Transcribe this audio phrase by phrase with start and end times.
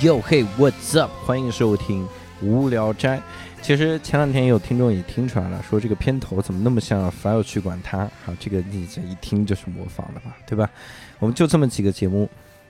[0.00, 1.10] Yo hey what's up？
[1.26, 2.08] 欢迎收听
[2.40, 3.20] 无聊斋。
[3.60, 8.10] 其实前两天有听众也听出来了，说这个片头怎么那么像凡尔去管他？
[8.24, 10.70] 好，这个你这一听就是模仿的嘛，对吧？
[11.18, 12.20] 我们就这么几个节目，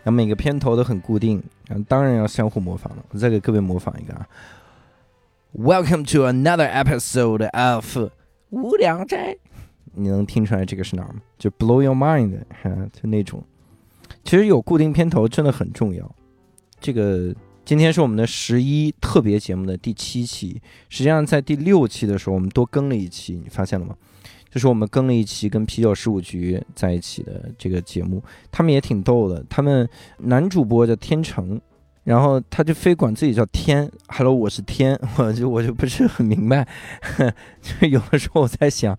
[0.02, 3.04] 然后每个片头都很固定，然后当然要相互模仿了。
[3.10, 4.26] 我再给各位模仿一个啊
[5.56, 7.96] ，Welcome to another episode of
[8.48, 9.36] 无聊斋。
[9.94, 11.20] 你能听出来这个是哪儿吗？
[11.38, 13.44] 就 Blow Your Mind，哈，就那种。
[14.24, 16.12] 其实有固定片头真的很重要。
[16.80, 17.34] 这个
[17.64, 23.94] 今天是我们的十一特别节目的第七期，实际上在第六期的时候我们多更了一期，你发现了吗？
[24.50, 29.44] 就是我们更了一期跟啤酒十五局在一起的这个节目，他们也挺逗的。
[29.48, 29.88] 他们
[30.18, 31.60] 男主播叫天成。
[32.04, 36.66] 然后他就非管自己叫天，Hello，我是天， 我就我就不是很明白，
[37.60, 38.98] 就有的时候我在想，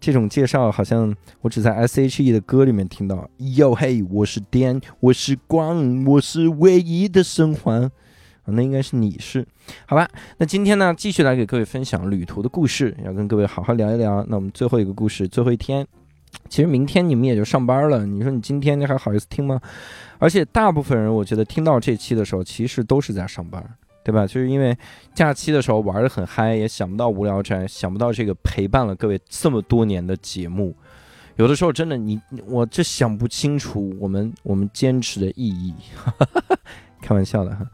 [0.00, 7.88] 这种介绍好像我只在 S.H.E 的歌里面听到，Yo 嘿，我是天，我是光，我是唯一的生还，
[8.46, 9.46] 那应该是你是，
[9.86, 10.08] 好吧？
[10.38, 14.26] 那今天呢，继续来给各位分享旅途的故事，要跟各位好好聊一聊。
[14.28, 15.86] 那我们最后一个故事，最后一天。
[16.48, 19.60] 其实明天你们也就上班了，你说你今天你还好意思听吗？
[20.18, 23.64] 而且大部分人我觉得听到这期的时候，其实都是在上班，
[24.02, 24.26] 对吧？
[24.26, 24.76] 就是因为
[25.14, 30.74] 假期的时候玩的很嗨，也想不到无聊宅，想不到这个陪伴了各位这么多年的节目，
[31.36, 35.74] 有的时候真的你我这想不清楚我们我们坚持的意义，
[37.00, 37.66] 开玩笑的哈，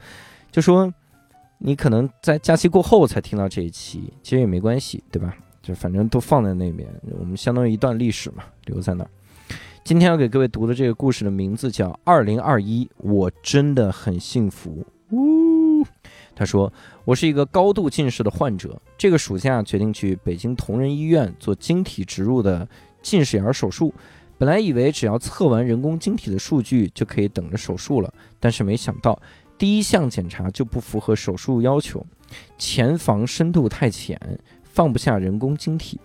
[0.53, 0.93] 就说
[1.59, 5.35] 你可能在假期过后才听到这一期，其实也没关系，对吧？
[5.67, 9.11] 就反正都放在那边，我们相当于一段历史嘛，留在那儿。
[9.83, 14.87] 今天要给各位读的这个故事的名字叫《二零二一》，我真的很幸福。
[15.11, 15.85] 呜，
[16.37, 16.73] 他说
[17.05, 22.69] 我是一个高度近视的患者，这个暑假决定去北京同仁医院做晶体植入的
[23.03, 23.93] 近视眼手术。
[24.39, 29.21] 本来以为只要测完人工晶体的数据就可以等着手术了，但是没想到
[29.59, 32.07] 第一项检查就不符合手术要求，
[32.57, 34.21] 前房深度太浅。
[34.77, 35.99] 放不下人工晶体，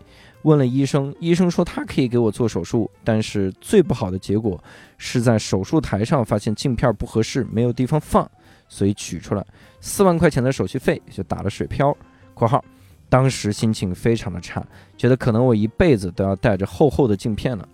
[0.44, 4.58] 问了医生，医生说他可以给我做手术，但是最不好的结果
[4.98, 8.26] 是在手术台上发现镜片不合适，没有地方放，
[8.70, 9.46] 所以取出来
[9.82, 11.94] 四万块钱的手续费就打了水漂。
[12.34, 12.64] （括号）
[13.10, 14.66] 当时心情非常的差，
[14.96, 17.68] 觉得可能我一辈子都要戴着厚厚的镜片了。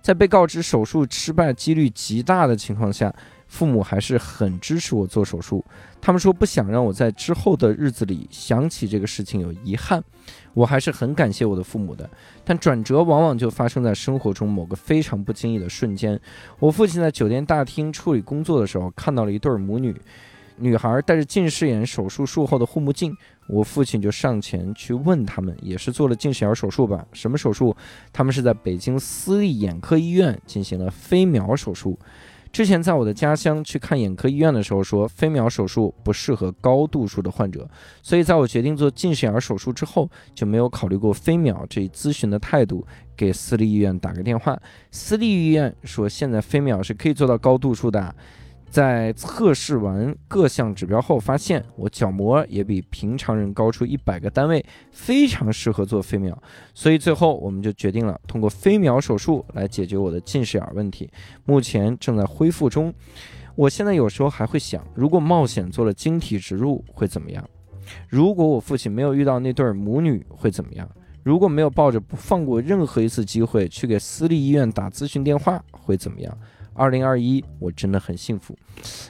[0.00, 3.14] 在被告知手术失败几率极大的情况下。
[3.52, 5.62] 父母还是很支持我做手术，
[6.00, 10.02] 他们说不想让我在之后的日子里想起这个事情有遗憾，
[10.54, 12.08] 我还是很感谢我的父母的。
[12.46, 16.18] 但转折往往就发生在生活中某个非常不经意的瞬间。
[16.58, 19.94] 我父亲在酒店大厅处理工作的时候，看到了一对母女，
[20.56, 23.14] 女孩戴着近视眼手术术后的护目镜，
[23.48, 27.04] 我父亲就上前去问他们，也是做了近视眼手术吧？
[27.12, 27.76] 什么手术？
[28.14, 31.98] 他们是在北京私立眼科医院进行了飞秒手术。
[32.52, 37.66] 之前在我的家乡去看眼科医院的时候，说飞秒手术不适合高度数的患者，
[38.02, 42.86] 所以在我决定做近视眼手术之后，就没有考虑过飞秒这一咨询的态度，
[43.16, 48.14] 给私立医院打个电话，私立医院说现在飞秒是可以做到高度数的。
[48.72, 56.42] 在测试完各项指标后，发现我角膜也比平常人高出一百个单位，非常适合做飞秒。
[56.72, 61.10] 所以最后我们就决定了通过飞秒手术来解决我的近视眼问题。
[61.44, 62.92] 目前正在恢复中。
[63.54, 67.46] 我现在有时候还会想，如果冒险做了晶体植入会怎么样？
[68.08, 70.88] 如果我父亲没有遇到那对母女会怎么样？
[71.22, 76.36] 如果没有抱着不放过任何一次机会去给私立医院打咨询电话会怎么样？
[76.74, 78.56] 二零二一，我真的很幸福，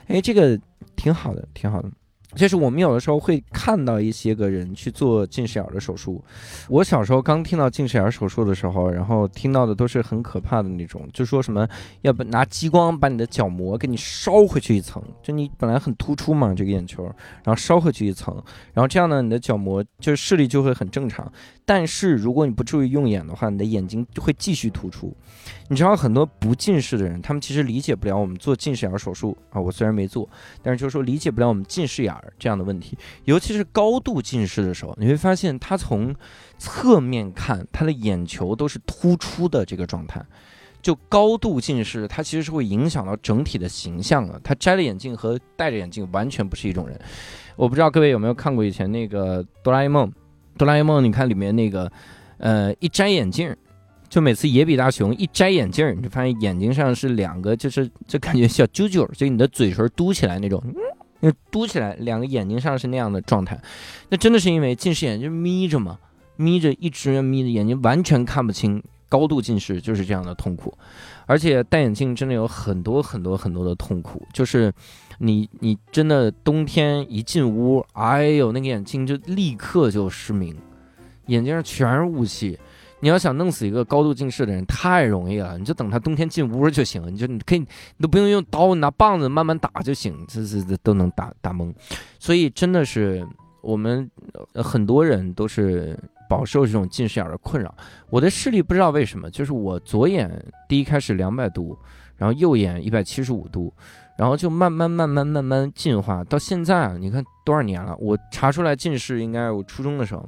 [0.06, 0.58] 哎，这个
[0.96, 1.90] 挺好的，挺好的。
[2.34, 6.22] 就是我们有的时候会看到一些个人去做近视眼的手术。
[6.68, 11.68] 我小时候刚听到近视眼手术的时候，然后听到的都是很可怕的那种，就说什么
[12.00, 17.04] 要不拿激光把你的角膜给你烧回去一层，就你本来很突出嘛这个眼球，
[17.44, 18.34] 然后烧回去一层，
[18.72, 21.30] 然后这样呢你的角膜就是视力就会很正常。
[21.64, 25.14] 但是如果你不注意用眼的话，你的眼睛就会继续突出。
[25.68, 29.60] 你知道很多不近视的人，他们其实理解不了我们做近视眼手术啊。
[29.60, 30.28] 我虽然没做，
[30.60, 32.96] 但是就是说理解不了我们近视眼这样的问题。
[33.24, 36.14] 尤其是高度近视的时候，你会发现他从
[36.58, 40.24] 侧面看，他的眼球都是突出的这个状态。
[40.80, 44.40] 就高度近视，它其实是会影响到整体的形象的。
[44.42, 47.00] 他摘了眼镜和戴着眼镜完全不是一种人。
[47.54, 50.12] 我不知道各位有没有看过以前那个哆啦 A 梦。
[50.58, 51.90] 哆啦 A 梦，你看里面那个，
[52.38, 53.54] 呃，一摘眼镜，
[54.08, 60.60] 就每次野比大雄一摘眼镜，你就发现眼睛上是两个，就是就感觉小揪揪，就你的嘴唇嘟起来那种，
[61.24, 63.56] 那嘟起来，两个眼睛上是那样的状态。
[64.08, 65.98] 那真的是因为近视眼就眯着嘛，
[66.36, 70.76] 眯着一直眯着眼睛，完全看不清高度近视就是这样的痛苦，
[71.26, 74.72] 而且戴眼镜真的有很多很多很多的痛苦，就是
[75.18, 80.56] 你你真的冬天一进屋，哎呦，那个眼镜就立刻就失明，
[81.26, 82.58] 眼睛上全是雾气。
[83.02, 87.66] 你要想弄死一个高度近视的人太容易了，你就等他冬天进屋就行，你就你可以你
[88.00, 91.74] 都不用用刀，你拿棒子慢慢打就行，这这这都能打打懵。
[92.20, 93.26] 所以真的是
[93.60, 94.08] 我们
[94.54, 97.74] 很多人都是饱受这种近视眼的困扰。
[98.08, 100.30] 我的视力不知道为什么，就是我左眼
[100.68, 101.76] 第一开始两百度，
[102.16, 103.74] 然后右眼一百七十五度，
[104.16, 107.96] 然后就慢慢慢慢慢慢进化到现在，你看多少年了？
[107.98, 110.24] 我查出来近视应该我初中的时候。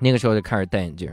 [0.00, 1.10] 那个时候就开始戴眼镜，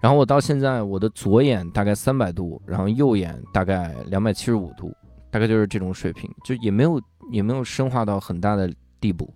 [0.00, 4.94] 然后我到现在我的左眼大概三百度，然后右眼大概两百七十五度，
[5.30, 9.32] 大概就是这种水平，就也没有也没有深化到很大的地步。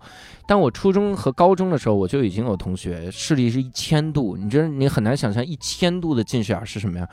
[0.47, 7.07] 但我初中和高中的时候，我就已经有同学视力是一千度，你这你很难想象一千度的近视眼是什么样。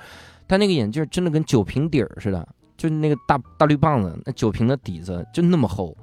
[0.47, 5.97] 但那个眼镜真的跟酒瓶底儿似的，就那个大大绿棒子，那酒瓶的底子就那么厚。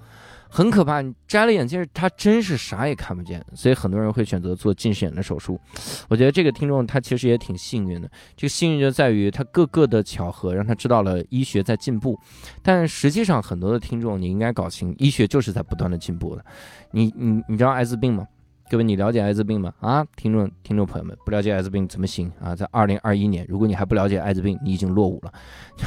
[0.57, 5.61] 很可怕，你摘了眼镜，他真是啥也看不见，所以很多人会选择做近视眼的手术。
[6.09, 12.19] 我觉得这个听众他其实也挺幸运的，这个幸运就在于他各个的巧合让他知道了医学在进步。
[12.63, 16.43] 但实际上，很多的听众你应该搞清，医学就是在不断的进步的。
[16.89, 18.27] 你你你知道艾滋病吗？
[18.69, 19.73] 各位，你了解艾滋病吗？
[19.79, 22.53] 啊，听众听众朋友们，不了解艾滋病怎么行啊？
[22.53, 25.31] 在二零二一年，如果你还不了解艾滋病，你已经落伍了。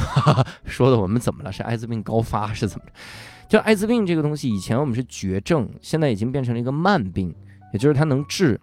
[0.65, 1.53] 说的我们怎么了？
[1.53, 2.93] 是艾滋病高发是怎么着？
[3.51, 7.35] 就艾滋病这个东西，以前我们是绝症，现在已经变成了一个慢病，
[7.75, 8.59] 也就是它能治，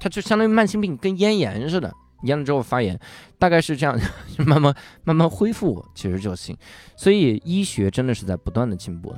[0.00, 1.92] 它就相当于慢性病，跟咽炎似的，
[2.22, 2.98] 咽了之后发炎，
[3.38, 3.94] 大概是这样，
[4.46, 4.74] 慢慢
[5.04, 6.56] 慢慢恢复其实就行。
[6.96, 9.14] 所以医学真的是在不断的进步。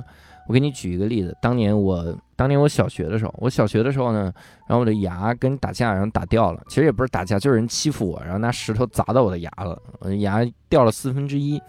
[0.47, 4.33] 我给你举一个例子，当年我当年我小学的时候，我小学的时候呢，
[4.67, 11.61] 然后我的牙跟打架，然后打掉了，其实也不是打架，就是人欺负我，然后拿石头砸到我的牙了，我的牙掉了四分之一。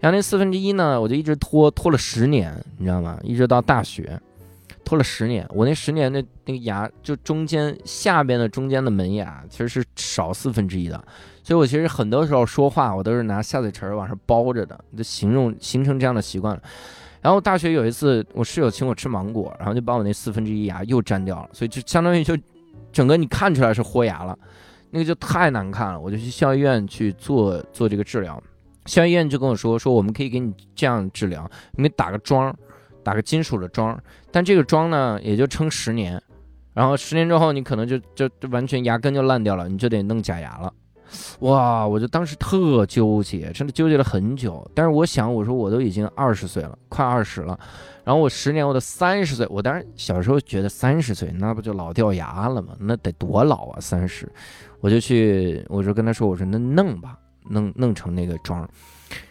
[0.00, 3.18] 然后那四分之一呢，我就一直拖拖了十年，你知道吗？
[3.22, 4.18] 一直到大学，
[4.84, 5.44] 拖了十年。
[5.50, 11.02] 我那十年那那个牙，就中间下边的中间的门牙，其实是少四分之一的。
[11.42, 16.62] 所以我其实很多时候说话，我都是拿下嘴唇往上包着的，就形容形成这样的习惯了。
[17.20, 22.36] 然后大学有一次，我室友请我吃芒果，然后就把我那四分之一牙又粘掉了，所以就相当于就
[22.92, 24.38] 整个你看出来是豁牙了，
[24.90, 26.00] 那个就太难看了。
[26.00, 28.40] 我就去校医院去做做这个治疗。
[28.86, 32.56] 校医院就跟我说说，我们可以给你这样治疗，你打个桩，
[33.02, 34.00] 打个金属的桩，
[34.30, 36.18] 但这个桩呢也就撑十年，
[36.72, 40.72] 然后十年之后你可能就就就完全牙根就烂掉了，你就得弄假牙了。
[41.40, 44.68] 哇，我就当时特纠结，真的纠结了很久。
[44.74, 47.58] 但是我想，我说我都已经二十岁了，快二十了，
[48.04, 52.74] 然后我十年我都三十岁，我当时小时候觉得三十岁那不就老掉牙了吗？
[52.78, 54.30] 那得多老啊，三十，
[54.80, 57.18] 我就去，我就跟他说，我说那弄吧。
[57.50, 58.68] 弄弄成那个桩，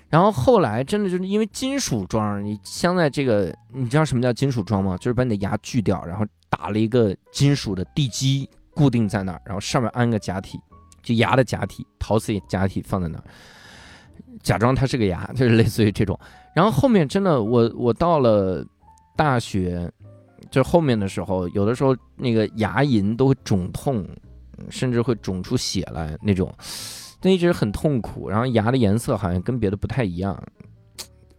[0.09, 4.97] 然后后来真的就是因为金属桩，你镶在这个，你知道什么叫金属桩吗？
[4.97, 10.59] 就是把你的牙锯掉，然后打了一个金属的地基固定在那儿，然后上面安个假体，
[11.07, 13.23] 就牙的假体，陶瓷假体放在那儿，
[14.43, 16.19] 假装它是个牙，就是类似于这种。
[16.53, 18.65] 然后后面真的，我我到了
[19.15, 19.89] 大学，
[20.51, 24.05] 就后面的时候，有的时候那个牙龈都会肿痛，
[24.69, 26.53] 甚至会肿出血来那种。
[27.21, 30.37] 那一直很痛苦，然后牙的颜色好像跟别的不太一样，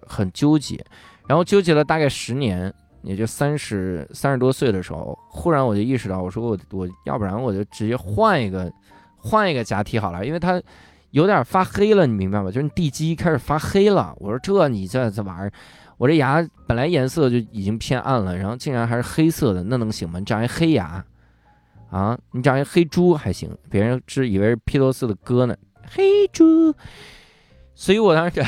[0.00, 0.82] 很纠结。
[1.26, 2.72] 然后纠结了大概十年，
[3.02, 8.72] 也就三十三十多岁的时候，忽然我就意识到，我说我我要不然我就直接换一个
[9.28, 10.60] 换一个假体好了，因为它
[11.10, 12.50] 有点发黑了，你明白吗？
[12.50, 14.14] 就是地基开始发黑了。
[14.18, 15.52] 我说这你这这玩意儿，
[15.96, 20.18] 我这牙本来颜色就已经偏暗了，然后竟然还是黑色的，那能行吗？
[20.18, 21.04] 你长一黑牙
[21.90, 22.18] 啊？
[22.32, 25.56] 你长一黑猪还行，别人是以为是披头士的歌呢。
[25.90, 26.74] 黑猪，
[27.74, 28.44] 所以我当时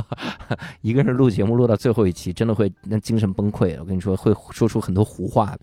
[0.82, 3.76] 一个人录节目录到最后一期，真的会那精神崩溃。
[3.78, 5.56] 我跟你说，会说出很多胡话。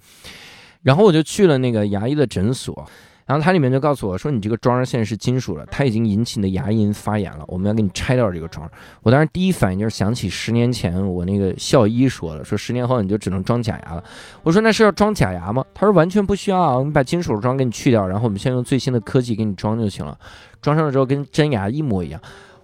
[0.82, 2.88] 然后我就去了那个牙医的诊所，
[3.26, 8.70] 然后他里面就告诉我说：“你这个桩现在是金属了，它已经引起你的牙龈发炎了，我们要给你拆掉这个桩。”
[9.02, 14.04] 我当时第一反应就是想起十年前我那个校医说的，说十年后你就只能装假牙了。
[14.44, 20.18] 我说：“那是要装假牙吗？”他说：“完全不需要，我们把金属的桩给你去掉，然后我们先用最新的科技给你装就行了。”
[20.62, 22.22] 装上了之后跟真牙一模一样，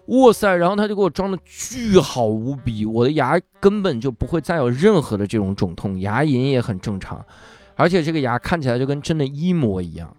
[0.08, 0.56] 哇塞！
[0.56, 7.24] 然后他就给我装的巨好无比，我的牙根本就不会再有任何的这种肿痛，牙龈也很正常，
[7.76, 10.16] 而且这个牙看起来就跟真的一模一样。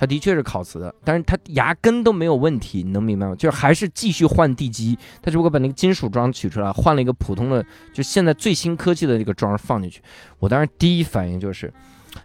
[0.00, 3.34] 它的确是烤瓷的，但是它牙根都没有问题，你能明白吗？
[3.36, 10.00] 就是还是继续换地基，他只不过把那个金属桩取出来，换了一个普通的，就现在最新科技的这个桩放进去。
[10.38, 11.70] 我当时第一反应就是，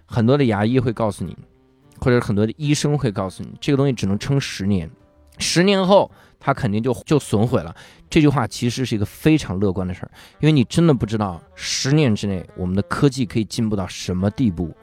[0.05, 1.36] 很多的牙医会告诉你。
[1.98, 4.88] 或者很多的医生会告诉你，这个东西只能撑十年，
[5.38, 7.74] 十年后它肯定就就损毁了。
[8.10, 14.75] 这句话其实是一个非常乐观的事儿，因为你真的不知道十年之内我们的科技可以进步到什么地步。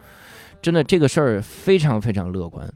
[0.63, 2.67] 真的，这个事儿非常非常乐观。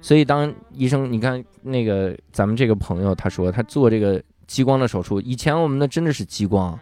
[0.00, 6.78] 所以当医生，你看那个咱们这个朋友，他说他做这个激光的手术，以前我们的真的是激光。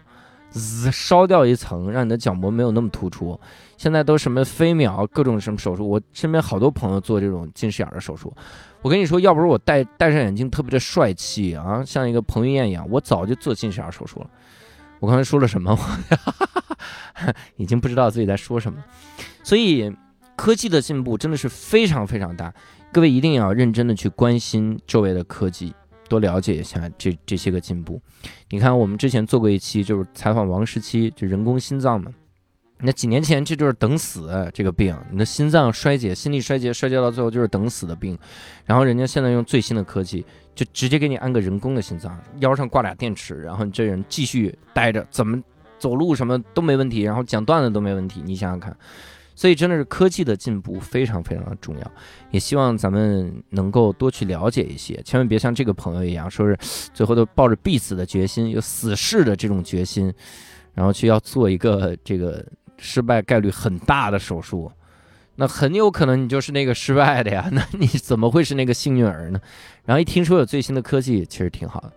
[0.51, 3.39] 滋，烧掉一层，让你的角膜没有那么突出。
[3.77, 5.87] 现在都什么飞秒，各种什么手术。
[5.87, 8.33] 我身边好多朋友做这种近视眼的手术。
[8.81, 14.31] 我跟你说，要不是我戴戴上眼镜特别的帅气啊，像一个彭于晏一样，我早就做近视眼手术了。
[15.01, 15.79] 我刚才说了什么？
[17.57, 18.83] 已经不知道自己在说什么。
[19.43, 19.95] 所以
[20.35, 22.51] 科技的进步真的是非常非常大，
[22.93, 25.75] 各位一定要认真的去关心周围的科技。
[26.09, 28.01] 多了解一下这这些个进步。
[28.49, 32.11] 你看，我们之前做过一期，就是采访王十七，就人工心脏嘛。
[32.79, 38.17] 那几年前这就是等死这个病，你的心脏衰竭、心力衰竭，衰竭到最后就是等死的病。
[38.65, 45.39] 然后人家现在用最新的科技，就直接给你安个人工的心脏，腰上挂俩电池，然后你这人继续待着，怎么
[45.79, 48.23] 走路什么都没问题，然后讲段子都没问题。
[48.25, 48.75] 你想想看。
[49.39, 51.93] 所以真的是科技的进步非常非常的重要，
[52.33, 56.59] 也希望咱们能够多去了解一些，千万别像这个朋友一样，说是
[56.93, 60.13] 最后都抱着必死的决心，有死士的这种决心，
[60.75, 62.45] 然后去要做一个这个
[62.79, 64.69] 失败概率很大的手术，
[65.37, 69.41] 那很有可能你就是那个失败的呀，那你怎么会是那个幸运儿呢？
[69.85, 71.93] 然后一听说有最新的科技，其实挺好的，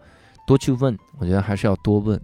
[0.46, 2.22] 多去问，我觉得还是要多问。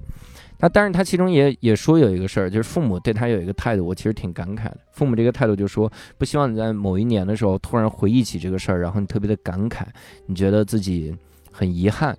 [0.60, 4.78] 那但是他其中也也说有一个事儿，就是父母对他有一个态度，我其实挺感慨的。
[4.92, 9.84] 父母这个态度就说，不希望你在某一年的时候突然回忆起这个事儿，然后你特别的感慨，
[10.26, 11.16] 你觉得自己
[11.52, 12.18] 很遗憾。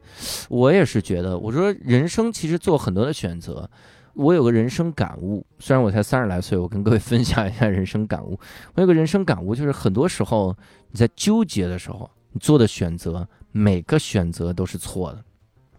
[0.48, 3.68] 我也是觉得，我说人生其实做很多的选择，
[4.14, 5.44] 我有个人生感悟。
[5.58, 8.38] 虽然我才三十来岁，我跟各位 分享一下人生感悟。
[8.74, 10.56] 我有个人生感悟，就是很多时候
[10.92, 15.24] 你在纠结的时候，你做的选择每个选择都是错的。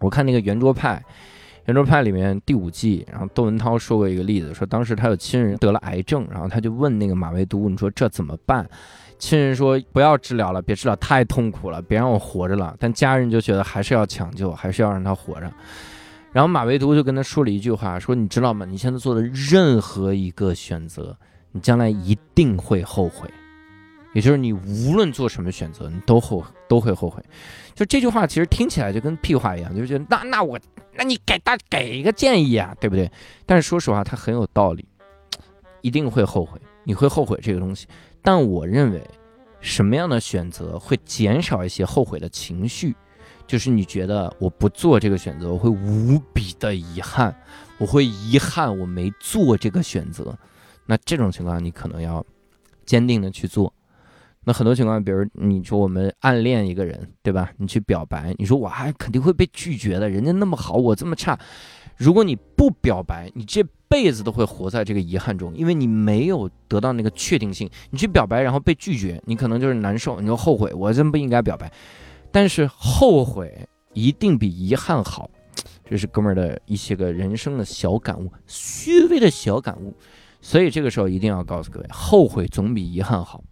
[0.00, 1.02] 我看那个圆桌派。
[1.70, 8.68] 圆桌派里面第五季，然后窦文涛说过一个例子，说当时他有亲人得了癌症，然后他就问那个马未都，你说这怎么办？
[9.20, 12.74] 亲人说不要治疗了，别治疗，太痛苦了，别让我活着了。
[12.80, 15.48] 但家人就觉得还是要抢救，还是要让他活着。
[16.32, 18.66] 然后马未都就跟他说了一句话，说你知道吗？
[18.66, 21.16] 你现在做的任何一个选择，
[21.52, 23.30] 你将来一定会后悔。
[24.12, 27.22] 也就是你无论做什么选择，你都后都会后悔。
[27.74, 30.58] 就这句话其实听起来就跟屁话一样，就觉得那那我。
[30.92, 33.10] 那你给大给一个建议啊，对不对？
[33.46, 34.84] 但是说实话，他很有道理，
[35.80, 37.86] 一定会后悔，你会后悔这个东西。
[38.20, 39.00] 但我认为，
[39.60, 42.94] 什么样的选择会减少一些后悔的情绪？
[43.46, 47.34] 就是你觉得我不做这个选择，我会无比的遗憾，
[47.78, 50.36] 我会遗憾我没做这个选择。
[50.84, 52.22] 那这种情况，你可能要
[52.84, 53.72] 坚定的去做。
[54.44, 57.52] 那很多情况，比如你说我们暗恋一个人，对吧？
[57.58, 61.38] 你去表白，你说我还肯定会被拒绝的，人家那么好，我这么差。
[61.96, 67.68] 如果你不表白，你这辈子都会活在这个遗憾中，因为你没有得到那个确定性。
[67.90, 71.70] 你去表白，然后被拒绝，你可能就是难受，你就后悔，我真不应该表白。
[72.32, 75.28] 但是后悔一定比遗憾好，
[75.84, 79.92] 这是哥们儿的一些个人生的小感悟，虚伪的小感悟。
[80.40, 83.44] 所以这个时候一定要告诉各位，后悔总比遗憾好。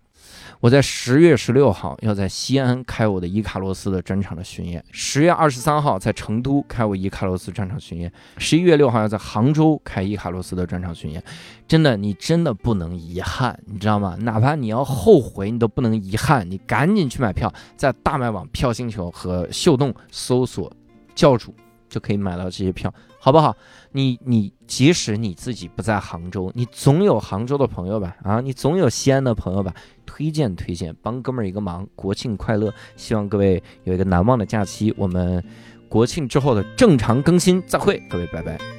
[0.60, 11.22] 我在十月十六号要在西安开我的伊卡洛斯的专场的巡演，十月二十三号在成都开我伊卡洛斯专场巡演，十一月六号要在杭州开伊卡洛斯的专场巡演。
[11.68, 14.16] 真的，你真的不能遗憾，你知道吗？
[14.20, 16.50] 哪怕你要后悔，你都不能遗憾。
[16.50, 20.72] 你赶紧去买票，在大麦网、票星球和秀动搜索
[21.14, 21.54] “教主”。
[21.88, 23.56] 就可以买到这些票，好不好？
[23.92, 28.14] 你你即使你自己不在杭州，你总有杭州的朋友吧？
[28.22, 29.72] 啊，你总有西安的朋友吧？
[30.08, 31.86] 推荐推荐，帮哥们儿一个忙。
[31.94, 32.72] 国庆快乐！
[32.96, 34.92] 希望各位有一个难忘的假期。
[34.96, 35.44] 我们
[35.86, 38.77] 国庆之后的正常更新，再会，各位，拜拜。